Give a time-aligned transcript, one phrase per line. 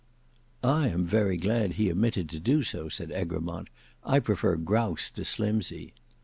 [0.63, 3.67] "I am very glad he omitted to do so," said Egremont;
[4.03, 5.93] "I prefer Grouse to Slimsey."